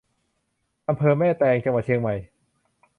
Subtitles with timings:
[0.87, 2.15] อำเภอแม่แตง จังหวัดเชียงใหม่